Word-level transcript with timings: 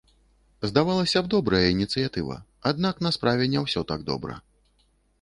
Здавалася 0.71 1.21
б, 1.25 1.31
добрая 1.33 1.61
ініцыятыва, 1.75 2.39
аднак 2.73 2.95
на 3.07 3.15
справе 3.19 3.43
не 3.55 3.59
ўсё 3.69 3.89
так 3.93 4.11
добра. 4.13 4.45